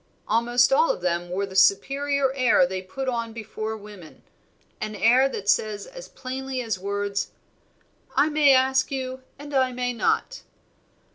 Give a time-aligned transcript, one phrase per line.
[0.27, 4.23] Almost all of them wore the superior air they put on before women,
[4.81, 7.29] an air that says as plainly as words,
[8.15, 10.41] 'I may ask you and I may not.'